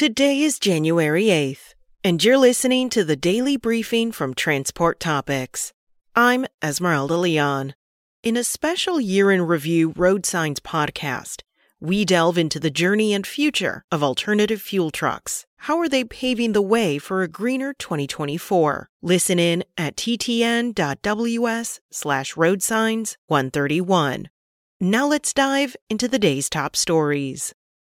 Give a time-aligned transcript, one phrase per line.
[0.00, 5.74] Today is January 8th, and you're listening to the daily briefing from Transport Topics.
[6.16, 7.74] I'm Esmeralda Leon.
[8.22, 11.42] In a special year in review Road Signs podcast,
[11.80, 15.44] we delve into the journey and future of alternative fuel trucks.
[15.58, 18.88] How are they paving the way for a greener 2024?
[19.02, 24.30] Listen in at ttn.ws slash road signs 131.
[24.80, 27.52] Now let's dive into the day's top stories.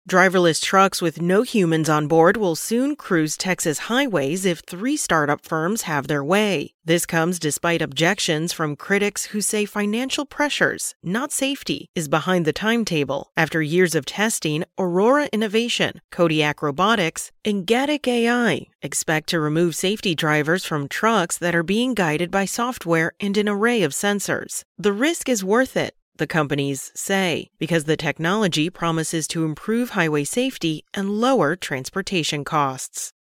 [0.07, 5.43] Driverless trucks with no humans on board will soon cruise Texas highways if three startup
[5.43, 6.75] firms have their way.
[6.85, 12.53] This comes despite objections from critics who say financial pressures, not safety, is behind the
[12.53, 13.31] timetable.
[13.35, 20.13] After years of testing, Aurora Innovation, Kodiak Robotics, and Gatik AI expect to remove safety
[20.13, 24.61] drivers from trucks that are being guided by software and an array of sensors.
[24.77, 30.23] The risk is worth it the companies say, because the technology promises to improve highway
[30.23, 33.11] safety and lower transportation costs.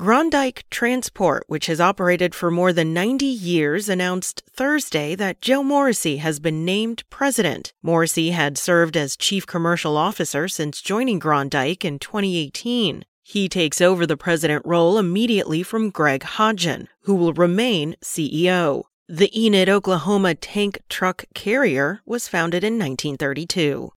[0.00, 6.16] Groendyke Transport, which has operated for more than 90 years, announced Thursday that Joe Morrissey
[6.16, 7.72] has been named president.
[7.80, 13.04] Morrissey had served as chief commercial officer since joining Groendyke in 2018.
[13.22, 18.86] He takes over the president role immediately from Greg Hodgen, who will remain CEO.
[19.08, 23.92] The Enid, Oklahoma tank truck carrier was founded in 1932.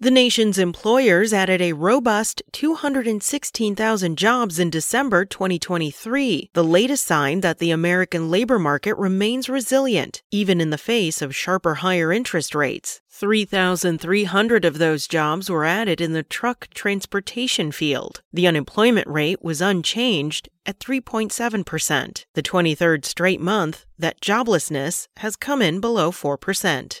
[0.00, 7.58] The nation's employers added a robust 216,000 jobs in December 2023, the latest sign that
[7.58, 13.00] the American labor market remains resilient, even in the face of sharper higher interest rates.
[13.10, 18.22] 3,300 of those jobs were added in the truck transportation field.
[18.32, 25.60] The unemployment rate was unchanged at 3.7%, the 23rd straight month that joblessness has come
[25.60, 27.00] in below 4%.